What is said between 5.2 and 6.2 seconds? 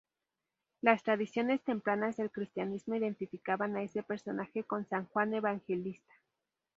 Evangelista.